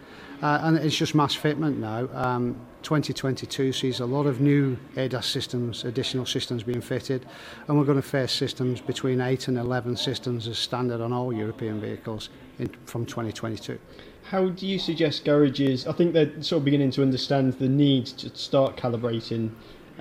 Uh, 0.42 0.60
and 0.64 0.78
it's 0.78 0.96
just 0.96 1.16
mass 1.16 1.36
fitment 1.36 1.78
now. 1.78 2.10
Um, 2.14 2.56
2022 2.84 3.72
sees 3.72 4.00
a 4.02 4.06
lot 4.06 4.26
of 4.26 4.42
new 4.42 4.78
ADAS 4.96 5.24
systems, 5.24 5.86
additional 5.86 6.26
systems 6.26 6.64
being 6.64 6.82
fitted, 6.82 7.26
and 7.68 7.78
we're 7.78 7.86
going 7.86 8.02
to 8.02 8.08
face 8.08 8.32
systems 8.32 8.82
between 8.82 9.22
8 9.22 9.48
and 9.48 9.58
11 9.58 9.96
systems 9.96 10.48
as 10.48 10.60
standard 10.60 11.02
on 11.02 11.14
all 11.14 11.32
European 11.32 11.80
vehicles 11.80 12.30
in, 12.60 12.68
from 12.86 13.06
2022. 13.06 13.80
How 14.30 14.48
do 14.48 14.66
you 14.66 14.80
suggest 14.80 15.24
garages? 15.24 15.86
I 15.86 15.92
think 15.92 16.14
they're 16.14 16.42
sort 16.42 16.62
of 16.62 16.66
beginning 16.66 16.90
to 16.92 17.04
understand 17.04 17.54
the 17.54 17.70
need 17.70 18.08
to 18.08 18.36
start 18.36 18.76
calibrating 18.76 19.52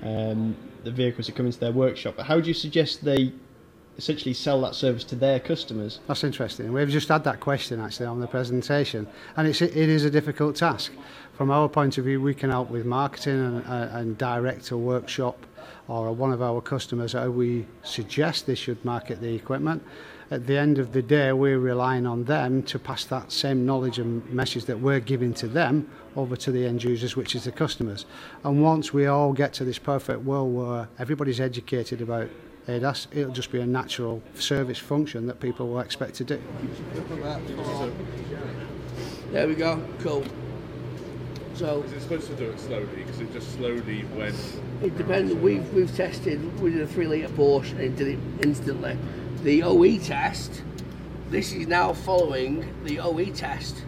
um, 0.01 0.57
the 0.83 0.89
vehicles 0.89 1.27
that 1.27 1.35
come 1.35 1.45
into 1.45 1.59
their 1.59 1.71
workshop. 1.71 2.15
But 2.17 2.25
how 2.25 2.39
do 2.39 2.47
you 2.47 2.55
suggest 2.55 3.05
they 3.05 3.31
essentially 3.99 4.33
sell 4.33 4.59
that 4.61 4.73
service 4.73 5.03
to 5.05 5.15
their 5.15 5.39
customers? 5.39 5.99
That's 6.07 6.23
interesting. 6.23 6.73
We've 6.73 6.89
just 6.89 7.07
had 7.07 7.23
that 7.25 7.39
question 7.39 7.79
actually 7.79 8.07
on 8.07 8.19
the 8.19 8.25
presentation, 8.25 9.07
and 9.37 9.47
it's 9.47 9.61
it 9.61 9.75
is 9.75 10.05
a 10.05 10.09
difficult 10.09 10.55
task. 10.55 10.91
From 11.37 11.51
our 11.51 11.69
point 11.69 11.99
of 11.99 12.05
view, 12.05 12.19
we 12.19 12.33
can 12.33 12.49
help 12.49 12.71
with 12.71 12.85
marketing 12.85 13.63
and, 13.67 13.91
and 13.91 14.17
direct 14.17 14.71
a 14.71 14.77
workshop 14.77 15.45
or 15.87 16.11
one 16.13 16.33
of 16.33 16.41
our 16.41 16.61
customers 16.61 17.13
how 17.13 17.29
we 17.29 17.67
suggest 17.83 18.47
they 18.47 18.55
should 18.55 18.83
market 18.83 19.21
the 19.21 19.35
equipment 19.35 19.83
at 20.31 20.47
the 20.47 20.57
end 20.57 20.79
of 20.79 20.91
the 20.91 21.01
day, 21.01 21.31
we're 21.33 21.59
relying 21.59 22.07
on 22.07 22.23
them 22.23 22.63
to 22.63 22.79
pass 22.79 23.05
that 23.05 23.31
same 23.31 23.65
knowledge 23.65 23.99
and 23.99 24.27
message 24.31 24.65
that 24.65 24.79
we're 24.79 24.99
giving 24.99 25.33
to 25.35 25.47
them 25.47 25.87
over 26.15 26.35
to 26.35 26.51
the 26.51 26.65
end 26.65 26.83
users, 26.83 27.15
which 27.15 27.35
is 27.35 27.43
the 27.43 27.51
customers. 27.51 28.05
And 28.43 28.63
once 28.63 28.91
we 28.91 29.05
all 29.05 29.33
get 29.33 29.53
to 29.53 29.63
this 29.63 29.77
perfect 29.77 30.21
world 30.21 30.53
where 30.55 30.87
everybody's 30.97 31.39
educated 31.39 32.01
about 32.01 32.29
ADAS, 32.67 33.07
it'll 33.11 33.33
just 33.33 33.51
be 33.51 33.59
a 33.59 33.67
natural 33.67 34.23
service 34.33 34.79
function 34.79 35.27
that 35.27 35.39
people 35.39 35.67
will 35.67 35.79
expect 35.79 36.15
to 36.15 36.23
do. 36.23 36.41
There 39.31 39.47
we 39.47 39.53
go, 39.53 39.83
cool. 39.99 40.25
So 41.53 41.83
is 41.83 41.93
it 41.93 42.01
supposed 42.01 42.27
to 42.27 42.35
do 42.35 42.49
it 42.49 42.59
slowly? 42.59 42.87
Because 42.95 43.21
it 43.21 43.31
just 43.31 43.53
slowly 43.53 44.03
went. 44.15 44.35
It 44.81 44.97
depends. 44.97 45.33
We've 45.33 45.71
we've 45.73 45.95
tested. 45.95 46.59
We 46.59 46.71
did 46.71 46.81
a 46.81 46.87
three 46.87 47.07
litre 47.07 47.29
Porsche 47.29 47.71
and 47.71 47.81
it 47.81 47.95
did 47.95 48.07
it 48.09 48.19
instantly 48.41 48.97
the 49.45 49.61
OE 49.61 49.99
test. 49.99 50.63
This 51.29 51.53
is 51.53 51.67
now 51.67 51.93
following 51.93 52.67
the 52.83 52.99
OE 52.99 53.25
test. 53.25 53.83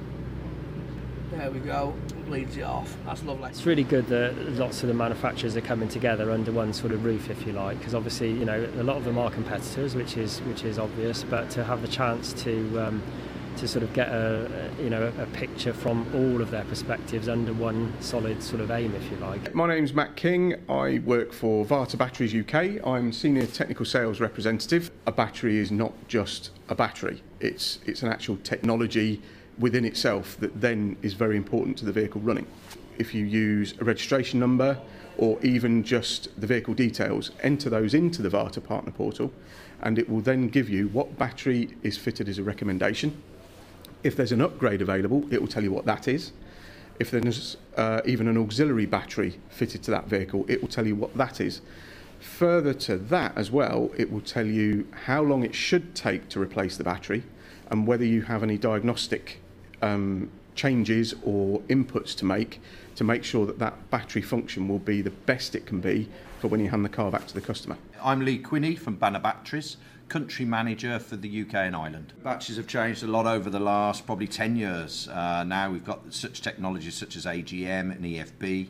There 1.31 1.49
we 1.49 1.59
go, 1.59 1.95
bleeds 2.27 2.57
it 2.57 2.61
off. 2.61 2.95
That's 3.07 3.23
lovely. 3.23 3.49
It's 3.49 3.65
really 3.65 3.83
good 3.83 4.05
that 4.07 4.37
lots 4.51 4.83
of 4.83 4.87
the 4.87 4.93
manufacturers 4.93 5.57
are 5.57 5.61
coming 5.61 5.89
together 5.89 6.29
under 6.29 6.51
one 6.51 6.73
sort 6.73 6.91
of 6.91 7.03
roof, 7.03 7.31
if 7.31 7.47
you 7.47 7.53
like, 7.53 7.79
because 7.79 7.95
obviously, 7.95 8.29
you 8.29 8.45
know, 8.45 8.69
a 8.77 8.83
lot 8.83 8.97
of 8.97 9.03
them 9.03 9.17
are 9.17 9.31
competitors, 9.31 9.95
which 9.95 10.15
is 10.15 10.39
which 10.41 10.63
is 10.63 10.77
obvious. 10.77 11.23
But 11.23 11.49
to 11.51 11.63
have 11.63 11.81
the 11.81 11.87
chance 11.87 12.33
to 12.43 12.79
um, 12.79 13.03
to 13.57 13.67
sort 13.67 13.83
of 13.83 13.91
get 13.93 14.09
a, 14.09 14.69
you 14.79 14.89
know 14.89 15.11
a 15.19 15.25
picture 15.27 15.73
from 15.73 16.05
all 16.13 16.41
of 16.41 16.51
their 16.51 16.63
perspectives 16.65 17.27
under 17.27 17.53
one 17.53 17.91
solid 17.99 18.41
sort 18.41 18.61
of 18.61 18.71
aim, 18.71 18.93
if 18.95 19.11
you 19.11 19.17
like. 19.17 19.53
My 19.53 19.67
name's 19.67 19.93
Matt 19.93 20.15
King. 20.15 20.55
I 20.69 20.99
work 20.99 21.33
for 21.33 21.65
Varta 21.65 21.97
Batteries 21.97 22.35
UK. 22.35 22.85
I'm 22.85 23.11
senior 23.11 23.47
technical 23.47 23.85
sales 23.85 24.19
representative. 24.19 24.91
A 25.07 25.11
battery 25.11 25.57
is 25.57 25.71
not 25.71 25.93
just 26.07 26.51
a 26.69 26.75
battery. 26.75 27.23
It's 27.39 27.79
it's 27.85 28.03
an 28.03 28.09
actual 28.09 28.37
technology 28.37 29.21
within 29.57 29.85
itself 29.85 30.37
that 30.39 30.61
then 30.61 30.95
is 31.01 31.13
very 31.13 31.35
important 31.35 31.77
to 31.79 31.85
the 31.85 31.91
vehicle 31.91 32.21
running. 32.21 32.45
If 32.99 33.13
you 33.13 33.25
use 33.25 33.73
a 33.79 33.83
registration 33.83 34.39
number 34.39 34.79
or 35.17 35.39
even 35.41 35.83
just 35.83 36.39
the 36.39 36.45
vehicle 36.45 36.75
details, 36.75 37.31
enter 37.41 37.69
those 37.69 37.95
into 37.95 38.21
the 38.21 38.29
Varta 38.29 38.63
partner 38.63 38.91
portal 38.91 39.33
and 39.81 39.97
it 39.97 40.07
will 40.09 40.21
then 40.21 40.47
give 40.47 40.69
you 40.69 40.87
what 40.89 41.17
battery 41.17 41.75
is 41.83 41.97
fitted 41.97 42.29
as 42.29 42.37
a 42.37 42.43
recommendation 42.43 43.21
if 44.03 44.15
there's 44.15 44.31
an 44.31 44.41
upgrade 44.41 44.81
available, 44.81 45.25
it 45.31 45.41
will 45.41 45.47
tell 45.47 45.63
you 45.63 45.71
what 45.71 45.85
that 45.85 46.07
is. 46.07 46.31
If 46.99 47.11
there's 47.11 47.57
uh, 47.75 48.01
even 48.05 48.27
an 48.27 48.37
auxiliary 48.37 48.85
battery 48.85 49.39
fitted 49.49 49.83
to 49.83 49.91
that 49.91 50.07
vehicle, 50.07 50.45
it 50.47 50.61
will 50.61 50.69
tell 50.69 50.87
you 50.87 50.95
what 50.95 51.15
that 51.15 51.39
is. 51.39 51.61
Further 52.19 52.73
to 52.73 52.97
that 52.97 53.37
as 53.37 53.51
well, 53.51 53.91
it 53.95 54.11
will 54.11 54.21
tell 54.21 54.45
you 54.45 54.87
how 55.05 55.21
long 55.21 55.43
it 55.43 55.53
should 55.53 55.93
take 55.93 56.29
to 56.29 56.39
replace 56.39 56.77
the 56.77 56.83
battery 56.83 57.23
and 57.69 57.85
whether 57.85 58.05
you 58.05 58.23
have 58.23 58.41
any 58.41 58.57
diagnostic 58.57 59.39
um, 59.81 60.31
changes 60.55 61.13
or 61.23 61.59
inputs 61.61 62.15
to 62.15 62.25
make 62.25 62.59
to 62.95 63.03
make 63.03 63.23
sure 63.23 63.45
that 63.45 63.59
that 63.59 63.91
battery 63.91 64.23
function 64.23 64.67
will 64.67 64.79
be 64.79 65.03
the 65.03 65.11
best 65.11 65.53
it 65.53 65.67
can 65.67 65.79
be 65.79 66.09
for 66.39 66.47
when 66.47 66.59
you 66.59 66.67
hand 66.67 66.83
the 66.83 66.89
car 66.89 67.11
back 67.11 67.27
to 67.27 67.33
the 67.35 67.41
customer. 67.41 67.77
I'm 68.01 68.25
Lee 68.25 68.41
Quinney 68.41 68.77
from 68.77 68.95
Banner 68.95 69.19
Batteries 69.19 69.77
country 70.09 70.45
manager 70.45 70.99
for 70.99 71.15
the 71.15 71.41
UK 71.41 71.53
and 71.55 71.75
Ireland. 71.75 72.13
Batches 72.23 72.57
have 72.57 72.67
changed 72.67 73.03
a 73.03 73.07
lot 73.07 73.25
over 73.25 73.49
the 73.49 73.59
last 73.59 74.05
probably 74.05 74.27
10 74.27 74.55
years. 74.55 75.07
Uh, 75.07 75.43
now 75.43 75.71
we've 75.71 75.85
got 75.85 76.13
such 76.13 76.41
technologies 76.41 76.95
such 76.95 77.15
as 77.15 77.25
AGM 77.25 77.91
and 77.91 78.05
EFB. 78.05 78.67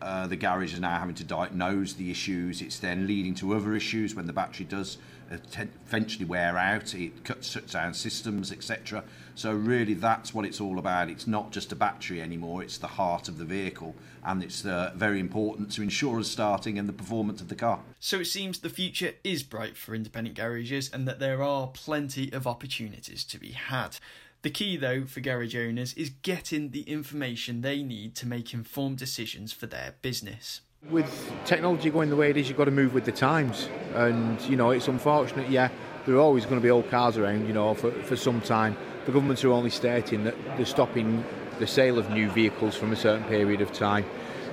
Uh, 0.00 0.26
the 0.26 0.36
garage 0.36 0.74
is 0.74 0.80
now 0.80 0.98
having 0.98 1.14
to 1.14 1.24
diagnose 1.24 1.94
the 1.94 2.10
issues. 2.10 2.60
It's 2.60 2.78
then 2.78 3.06
leading 3.06 3.34
to 3.36 3.54
other 3.54 3.74
issues 3.74 4.14
when 4.14 4.26
the 4.26 4.32
battery 4.32 4.66
does 4.66 4.98
eventually 5.30 6.24
wear 6.24 6.56
out. 6.56 6.94
It 6.94 7.24
cuts, 7.24 7.48
shuts 7.48 7.72
down 7.72 7.94
systems, 7.94 8.52
etc. 8.52 9.04
So 9.34 9.52
really, 9.52 9.94
that's 9.94 10.32
what 10.32 10.44
it's 10.44 10.60
all 10.60 10.78
about. 10.78 11.10
It's 11.10 11.26
not 11.26 11.50
just 11.50 11.72
a 11.72 11.76
battery 11.76 12.20
anymore. 12.20 12.62
It's 12.62 12.78
the 12.78 12.86
heart 12.86 13.28
of 13.28 13.38
the 13.38 13.44
vehicle, 13.44 13.94
and 14.24 14.42
it's 14.42 14.64
uh, 14.64 14.92
very 14.94 15.20
important 15.20 15.72
to 15.72 15.82
ensure 15.82 15.96
insurers 15.96 16.30
starting 16.30 16.78
and 16.78 16.88
the 16.88 16.92
performance 16.92 17.40
of 17.40 17.48
the 17.48 17.54
car. 17.54 17.80
So 17.98 18.20
it 18.20 18.26
seems 18.26 18.60
the 18.60 18.70
future 18.70 19.12
is 19.24 19.42
bright 19.42 19.76
for 19.76 19.94
independent 19.94 20.36
garages, 20.36 20.90
and 20.92 21.08
that 21.08 21.18
there 21.18 21.42
are 21.42 21.68
plenty 21.68 22.32
of 22.32 22.46
opportunities 22.46 23.24
to 23.24 23.38
be 23.38 23.52
had. 23.52 23.98
The 24.46 24.50
key, 24.50 24.76
though, 24.76 25.04
for 25.04 25.18
garage 25.18 25.56
owners 25.56 25.92
is 25.94 26.10
getting 26.22 26.70
the 26.70 26.82
information 26.82 27.62
they 27.62 27.82
need 27.82 28.14
to 28.14 28.28
make 28.28 28.54
informed 28.54 28.96
decisions 28.96 29.52
for 29.52 29.66
their 29.66 29.94
business. 30.02 30.60
With 30.88 31.32
technology 31.44 31.90
going 31.90 32.10
the 32.10 32.14
way 32.14 32.30
it 32.30 32.36
is, 32.36 32.46
you've 32.46 32.56
got 32.56 32.66
to 32.66 32.70
move 32.70 32.94
with 32.94 33.06
the 33.06 33.10
times. 33.10 33.68
And, 33.96 34.40
you 34.42 34.54
know, 34.54 34.70
it's 34.70 34.86
unfortunate, 34.86 35.50
yeah, 35.50 35.68
there 36.06 36.14
are 36.14 36.20
always 36.20 36.44
going 36.44 36.58
to 36.58 36.62
be 36.62 36.70
old 36.70 36.88
cars 36.90 37.18
around, 37.18 37.48
you 37.48 37.54
know, 37.54 37.74
for, 37.74 37.90
for 37.90 38.14
some 38.14 38.40
time. 38.40 38.76
The 39.06 39.10
governments 39.10 39.42
are 39.42 39.50
only 39.50 39.70
stating 39.70 40.22
that 40.22 40.36
they're 40.56 40.64
stopping 40.64 41.24
the 41.58 41.66
sale 41.66 41.98
of 41.98 42.08
new 42.10 42.30
vehicles 42.30 42.76
from 42.76 42.92
a 42.92 42.96
certain 42.96 43.24
period 43.24 43.60
of 43.60 43.72
time. 43.72 44.04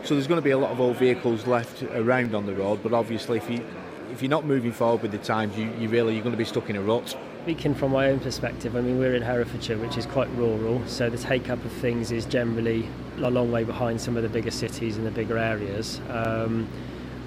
So 0.03 0.15
there's 0.15 0.25
going 0.25 0.41
to 0.41 0.43
be 0.43 0.49
a 0.49 0.57
lot 0.57 0.71
of 0.71 0.81
old 0.81 0.97
vehicles 0.97 1.45
left 1.45 1.83
around 1.83 2.33
on 2.33 2.47
the 2.47 2.55
road, 2.55 2.81
but 2.81 2.93
obviously 2.93 3.37
if 3.37 3.47
you 3.47 3.63
if 4.11 4.23
you're 4.23 4.29
not 4.29 4.45
moving 4.45 4.71
forward 4.71 5.03
with 5.03 5.11
the 5.11 5.19
times, 5.19 5.55
you, 5.55 5.71
you 5.79 5.87
really 5.87 6.15
you're 6.15 6.23
going 6.23 6.33
to 6.33 6.37
be 6.37 6.45
stuck 6.45 6.67
in 6.71 6.77
a 6.77 6.81
rut. 6.81 7.15
Speaking 7.43 7.75
from 7.75 7.91
my 7.91 8.09
own 8.09 8.21
perspective, 8.21 8.73
I 8.77 8.79
mean 8.79 8.97
we're 8.97 9.15
in 9.15 9.21
Herefordshire, 9.21 9.77
which 9.77 9.97
is 9.97 10.05
quite 10.05 10.29
rural, 10.29 10.81
so 10.87 11.09
the 11.09 11.17
take 11.17 11.49
up 11.49 11.65
of 11.65 11.73
things 11.73 12.09
is 12.09 12.25
generally 12.25 12.87
a 13.17 13.29
long 13.29 13.51
way 13.51 13.65
behind 13.65 13.99
some 13.99 14.15
of 14.15 14.23
the 14.23 14.29
bigger 14.29 14.49
cities 14.49 14.95
and 14.95 15.05
the 15.05 15.11
bigger 15.11 15.37
areas. 15.37 15.99
Um, 16.09 16.69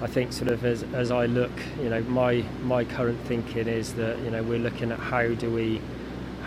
I 0.01 0.07
think 0.07 0.33
sort 0.33 0.49
of 0.49 0.65
as, 0.65 0.81
as 0.95 1.11
I 1.11 1.27
look, 1.27 1.51
you 1.79 1.89
know, 1.91 2.01
my 2.01 2.43
my 2.63 2.83
current 2.83 3.19
thinking 3.25 3.67
is 3.67 3.93
that 3.93 4.17
you 4.21 4.31
know 4.31 4.41
we're 4.41 4.57
looking 4.57 4.91
at 4.91 4.97
how 4.97 5.27
do 5.35 5.53
we 5.53 5.79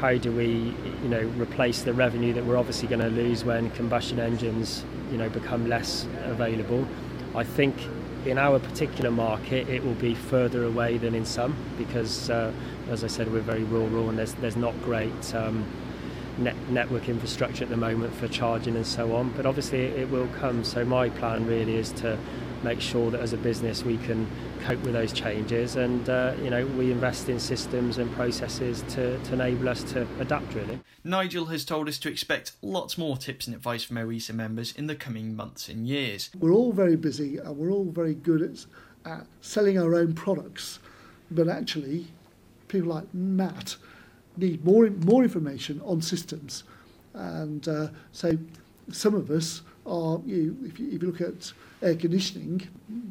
how 0.01 0.17
do 0.17 0.33
we, 0.33 0.75
you 1.05 1.09
know, 1.09 1.21
replace 1.39 1.83
the 1.83 1.93
revenue 1.93 2.33
that 2.33 2.45
we're 2.45 2.57
obviously 2.57 2.89
going 2.89 3.03
to 3.03 3.11
lose 3.11 3.45
when 3.45 3.71
combustion 3.71 4.19
engines, 4.19 4.85
you 5.13 5.17
know, 5.17 5.29
become 5.29 5.69
less 5.69 6.09
available. 6.25 6.89
I 7.37 7.45
think 7.45 7.77
in 8.27 8.39
our 8.39 8.59
particular 8.59 9.11
market, 9.11 9.69
it 9.69 9.85
will 9.85 9.95
be 9.95 10.15
further 10.15 10.65
away 10.65 10.99
than 10.99 11.15
in 11.15 11.25
some 11.25 11.57
because, 11.79 12.31
uh, 12.31 12.53
as 12.91 13.05
I 13.05 13.07
said, 13.07 13.33
we're 13.33 13.41
very 13.41 13.65
rural 13.65 14.09
and 14.09 14.19
there's 14.19 14.35
there's 14.35 14.57
not 14.57 14.81
great. 14.83 15.35
Um, 15.35 15.65
net 16.39 16.57
network 16.71 17.09
infrastructure 17.09 17.65
at 17.65 17.71
the 17.71 17.77
moment 17.77 18.15
for 18.15 18.27
charging 18.29 18.77
and 18.77 18.87
so 18.87 19.15
on 19.15 19.31
but 19.31 19.45
obviously 19.45 19.81
it 19.81 20.09
will 20.11 20.29
come 20.39 20.65
so 20.65 20.85
my 20.85 21.11
plan 21.11 21.45
really 21.45 21.77
is 21.77 21.93
to 21.93 22.17
make 22.63 22.81
sure 22.81 23.11
that 23.11 23.21
as 23.21 23.33
a 23.33 23.37
business 23.37 23.85
we 23.85 23.97
can 23.99 24.29
cope 24.65 24.81
with 24.83 24.93
those 24.93 25.13
changes 25.13 25.77
and 25.77 26.09
uh, 26.09 26.35
you 26.43 26.51
know 26.51 26.67
we 26.67 26.91
invest 26.91 27.29
in 27.29 27.39
systems 27.41 27.99
and 27.99 28.13
processes 28.13 28.83
to, 28.89 29.19
to 29.25 29.33
enable 29.35 29.69
us 29.69 29.83
to 29.83 30.07
adapt 30.19 30.55
really. 30.55 30.81
Nigel 31.05 31.47
has 31.47 31.65
told 31.65 31.89
us 31.89 31.99
to 31.99 32.11
expect 32.11 32.53
lots 32.63 32.99
more 32.99 33.17
tips 33.17 33.47
and 33.47 33.57
advice 33.57 33.83
from 33.85 33.97
OESA 33.97 34.35
members 34.35 34.73
in 34.73 34.87
the 34.87 34.95
coming 34.95 35.35
months 35.35 35.69
and 35.69 35.87
years. 35.87 36.31
We're 36.39 36.53
all 36.53 36.73
very 36.73 36.97
busy 36.97 37.39
and 37.39 37.57
we're 37.57 37.71
all 37.71 37.85
very 37.85 38.15
good 38.15 38.43
at, 38.43 39.11
at 39.11 39.27
selling 39.41 39.79
our 39.79 39.95
own 39.95 40.15
products 40.15 40.79
but 41.31 41.49
actually 41.49 42.09
people 42.69 42.91
like 42.91 43.13
Matt 43.15 43.77
need 44.37 44.65
more 44.65 44.89
more 44.91 45.23
information 45.23 45.81
on 45.85 46.01
systems 46.01 46.65
and 47.15 47.67
uh, 47.69 47.89
so 48.13 48.39
some 48.91 49.15
of 49.15 49.31
us 49.31 49.63
you 50.27 50.57
if 50.65 50.79
you, 50.79 50.87
if 50.87 51.03
you 51.03 51.11
look 51.11 51.21
at 51.21 51.53
air 51.83 51.95
conditioning, 51.95 52.69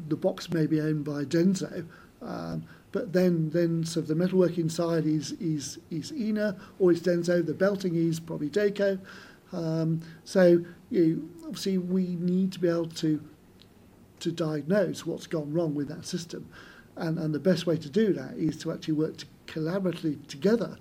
the 0.08 0.16
box 0.16 0.50
may 0.50 0.66
be 0.66 0.80
owned 0.80 1.04
by 1.04 1.24
Denso, 1.24 1.86
um, 2.22 2.64
but 2.92 3.12
then 3.12 3.50
then 3.50 3.84
so 3.84 4.00
the 4.00 4.14
metalwork 4.14 4.58
inside 4.58 5.06
is 5.06 5.32
is 5.32 5.78
is 5.90 6.12
INA 6.12 6.56
or 6.78 6.92
it's 6.92 7.00
Denso. 7.00 7.44
The 7.44 7.54
belting 7.54 7.94
is 7.94 8.20
probably 8.20 8.48
Dayco. 8.48 8.98
Um, 9.52 10.00
so 10.24 10.64
you 10.90 11.28
obviously 11.44 11.78
we 11.78 12.16
need 12.16 12.52
to 12.52 12.58
be 12.58 12.68
able 12.68 12.86
to 12.86 13.22
to 14.20 14.32
diagnose 14.32 15.06
what's 15.06 15.26
gone 15.26 15.52
wrong 15.52 15.74
with 15.74 15.88
that 15.88 16.06
system, 16.06 16.48
and 16.96 17.18
and 17.18 17.34
the 17.34 17.40
best 17.40 17.66
way 17.66 17.76
to 17.76 17.90
do 17.90 18.12
that 18.14 18.34
is 18.36 18.56
to 18.58 18.72
actually 18.72 18.94
work 18.94 19.16
to 19.18 19.26
collaboratively 19.46 20.26
together 20.28 20.78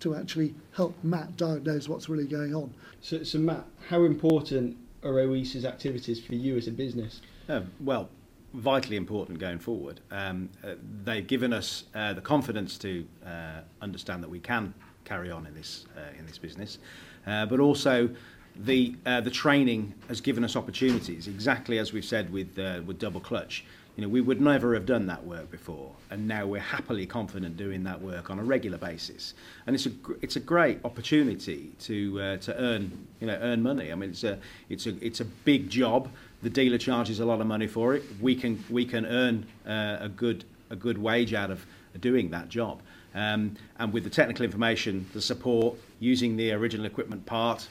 to 0.00 0.14
actually 0.14 0.54
help 0.72 0.94
Matt 1.02 1.36
diagnose 1.36 1.88
what's 1.88 2.08
really 2.08 2.26
going 2.26 2.54
on. 2.54 2.72
So, 3.00 3.22
so 3.22 3.38
Matt, 3.38 3.64
how 3.88 4.04
important 4.04 4.76
are 5.06 5.26
OESA's 5.26 5.64
activities 5.64 6.20
for 6.20 6.34
you 6.34 6.56
as 6.56 6.66
a 6.66 6.72
business? 6.72 7.20
Uh, 7.48 7.60
well, 7.80 8.08
vitally 8.54 8.96
important 8.96 9.38
going 9.38 9.58
forward. 9.58 10.00
Um, 10.10 10.48
uh, 10.64 10.74
they've 11.04 11.26
given 11.26 11.52
us 11.52 11.84
uh, 11.94 12.12
the 12.12 12.20
confidence 12.20 12.78
to 12.78 13.06
uh, 13.24 13.60
understand 13.80 14.22
that 14.22 14.30
we 14.30 14.40
can 14.40 14.74
carry 15.04 15.30
on 15.30 15.46
in 15.46 15.54
this 15.54 15.86
uh, 15.96 16.18
in 16.18 16.26
this 16.26 16.38
business, 16.38 16.78
uh, 17.26 17.46
but 17.46 17.60
also 17.60 18.08
the 18.56 18.96
uh, 19.04 19.20
the 19.20 19.30
training 19.30 19.94
has 20.08 20.20
given 20.20 20.42
us 20.42 20.56
opportunities. 20.56 21.28
Exactly 21.28 21.78
as 21.78 21.92
we've 21.92 22.04
said 22.04 22.32
with 22.32 22.56
with 22.86 22.98
double 22.98 23.20
clutch, 23.20 23.64
you 23.96 24.02
know, 24.02 24.08
we 24.08 24.20
would 24.20 24.42
never 24.42 24.74
have 24.74 24.84
done 24.84 25.06
that 25.06 25.24
work 25.24 25.50
before, 25.50 25.90
and 26.10 26.28
now 26.28 26.46
we're 26.46 26.60
happily 26.60 27.06
confident 27.06 27.56
doing 27.56 27.82
that 27.84 28.00
work 28.00 28.28
on 28.28 28.38
a 28.38 28.44
regular 28.44 28.76
basis. 28.76 29.32
And 29.66 29.74
it's 29.74 29.86
a 29.86 29.92
it's 30.20 30.36
a 30.36 30.40
great 30.40 30.80
opportunity 30.84 31.72
to 31.80 32.20
uh, 32.20 32.36
to 32.38 32.60
earn 32.60 33.06
you 33.20 33.26
know 33.26 33.38
earn 33.40 33.62
money. 33.62 33.90
I 33.90 33.94
mean, 33.94 34.10
it's 34.10 34.22
a 34.22 34.38
it's 34.68 34.86
a 34.86 35.04
it's 35.04 35.20
a 35.20 35.24
big 35.24 35.70
job. 35.70 36.10
The 36.42 36.50
dealer 36.50 36.76
charges 36.76 37.20
a 37.20 37.24
lot 37.24 37.40
of 37.40 37.46
money 37.46 37.66
for 37.66 37.94
it. 37.94 38.02
We 38.20 38.34
can 38.34 38.62
we 38.68 38.84
can 38.84 39.06
earn 39.06 39.46
uh, 39.66 39.96
a 40.00 40.10
good 40.10 40.44
a 40.68 40.76
good 40.76 40.98
wage 40.98 41.32
out 41.32 41.50
of 41.50 41.64
doing 41.98 42.30
that 42.30 42.50
job. 42.50 42.82
Um, 43.14 43.56
and 43.78 43.94
with 43.94 44.04
the 44.04 44.10
technical 44.10 44.44
information, 44.44 45.06
the 45.14 45.22
support, 45.22 45.78
using 46.00 46.36
the 46.36 46.52
original 46.52 46.84
equipment 46.84 47.24
part, 47.24 47.66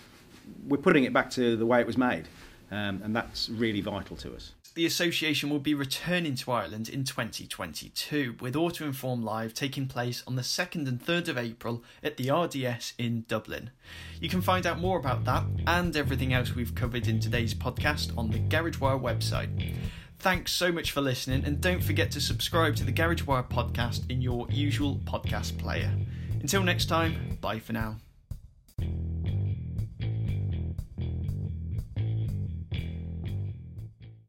we're 0.68 0.78
putting 0.78 1.04
it 1.04 1.14
back 1.14 1.30
to 1.32 1.56
the 1.56 1.66
way 1.68 1.80
it 1.80 1.86
was 1.86 1.98
made, 2.00 2.28
um, 2.72 3.02
and 3.04 3.16
that's 3.16 3.50
really 3.50 3.82
vital 3.82 4.16
to 4.18 4.34
us 4.34 4.54
the 4.76 4.86
association 4.86 5.50
will 5.50 5.60
be 5.60 5.74
returning 5.74 6.36
to 6.36 6.52
Ireland 6.52 6.90
in 6.90 7.06
2022, 7.06 8.36
with 8.42 8.58
Auto 8.58 8.86
Inform 8.86 9.24
Live 9.24 9.54
taking 9.54 9.88
place 9.88 10.22
on 10.28 10.36
the 10.36 10.42
2nd 10.42 10.88
and 10.88 11.04
3rd 11.04 11.30
of 11.30 11.38
April 11.38 11.82
at 12.04 12.18
the 12.18 12.30
RDS 12.30 12.94
in 12.98 13.24
Dublin. 13.30 13.72
You 14.20 14.28
can 14.28 14.42
find 14.42 14.68
out 14.68 14.80
more 14.80 15.00
about 15.00 15.24
that 15.26 15.46
and 15.66 15.96
everything 15.96 16.34
else 16.34 16.54
we've 16.54 16.76
covered 16.76 17.08
in 17.08 17.22
today's 17.22 17.54
podcast 17.54 18.16
on 18.18 18.32
the 18.32 18.40
GarageWire 18.40 19.02
website. 19.02 19.76
Thanks 20.20 20.52
so 20.52 20.74
much 20.74 20.92
for 20.92 21.00
listening, 21.00 21.46
and 21.46 21.62
don't 21.62 21.84
forget 21.84 22.12
to 22.12 22.22
subscribe 22.22 22.76
to 22.76 22.84
the 22.84 22.94
GarageWire 22.94 23.50
podcast 23.50 24.10
in 24.12 24.22
your 24.22 24.46
usual 24.50 25.00
podcast 25.06 25.58
player. 25.58 25.92
Until 26.42 26.64
next 26.64 26.88
time, 26.88 27.38
bye 27.40 27.60
for 27.60 27.72
now. 27.72 27.96